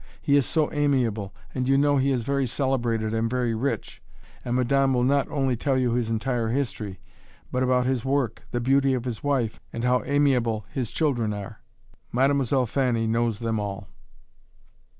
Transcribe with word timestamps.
He 0.19 0.35
is 0.35 0.47
so 0.47 0.73
amiable, 0.73 1.31
and, 1.53 1.67
you 1.67 1.77
know, 1.77 1.97
he 1.97 2.09
is 2.11 2.23
very 2.23 2.47
celebrated 2.47 3.13
and 3.13 3.29
very 3.29 3.53
rich"; 3.53 4.01
and 4.43 4.55
madame 4.55 4.95
will 4.95 5.03
not 5.03 5.29
only 5.29 5.55
tell 5.55 5.77
you 5.77 5.93
his 5.93 6.09
entire 6.09 6.47
history, 6.47 6.99
but 7.51 7.61
about 7.61 7.85
his 7.85 8.03
work 8.03 8.41
the 8.49 8.59
beauty 8.59 8.95
of 8.95 9.05
his 9.05 9.23
wife 9.23 9.59
and 9.71 9.83
how 9.83 9.99
"aimables" 10.01 10.63
his 10.73 10.89
children 10.89 11.35
are. 11.35 11.61
Mademoiselle 12.11 12.65
Fanny 12.65 13.05
knows 13.05 13.37
them 13.37 13.59
all. 13.59 13.89